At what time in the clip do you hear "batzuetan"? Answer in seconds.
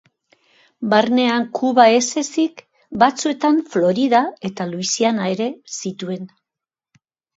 3.03-3.61